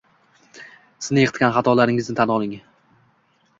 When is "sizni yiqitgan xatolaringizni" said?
0.61-2.19